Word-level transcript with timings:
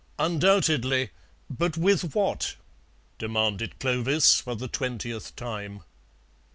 "Undoubtedly. 0.17 1.11
But 1.47 1.77
with 1.77 2.15
what?" 2.15 2.55
demanded 3.19 3.77
Clovis 3.77 4.41
for 4.41 4.55
the 4.55 4.67
twentieth 4.67 5.35
time. 5.35 5.83